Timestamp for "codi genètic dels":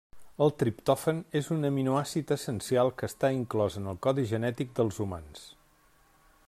4.07-5.01